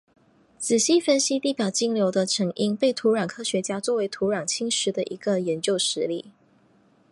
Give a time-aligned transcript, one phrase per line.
[0.57, 6.31] 仔细分析地表径流的成因被土壤科学家作为土壤侵蚀的一个研究实例。